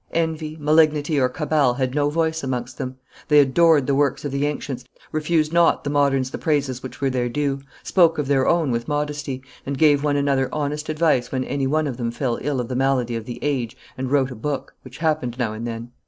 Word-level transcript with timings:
Envy, 0.13 0.57
malignity, 0.59 1.19
or 1.19 1.29
cabal 1.29 1.75
had 1.75 1.93
no 1.93 2.09
voice 2.09 2.43
amongst 2.43 2.79
them; 2.79 2.95
they 3.27 3.39
adored 3.39 3.85
the 3.85 3.93
works 3.93 4.25
of 4.25 4.31
the 4.31 4.47
ancients, 4.47 4.83
refused 5.11 5.53
not 5.53 5.83
the 5.83 5.91
moderns 5.91 6.31
the 6.31 6.39
praises 6.39 6.81
which 6.81 6.99
were 7.01 7.09
their 7.11 7.29
due, 7.29 7.59
spoke 7.83 8.17
of 8.17 8.27
their 8.27 8.47
own 8.47 8.71
with 8.71 8.87
modesty, 8.87 9.43
and 9.63 9.77
gave 9.77 10.03
one 10.03 10.15
another 10.15 10.49
honest 10.51 10.89
advice 10.89 11.31
when 11.31 11.43
any 11.43 11.67
one 11.67 11.85
of 11.85 11.97
them 11.97 12.09
fell 12.09 12.39
ill 12.41 12.59
of 12.59 12.67
the 12.67 12.75
malady 12.75 13.15
of 13.15 13.25
the 13.25 13.37
age 13.43 13.77
and 13.95 14.09
wrote 14.09 14.31
a 14.31 14.35
book, 14.35 14.73
which 14.81 14.97
happened 14.97 15.35
now 15.37 15.53
and 15.53 15.67
then. 15.67 15.91